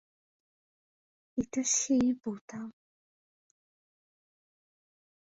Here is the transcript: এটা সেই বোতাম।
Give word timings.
এটা 1.37 1.61
সেই 1.73 2.07
বোতাম। 2.23 2.67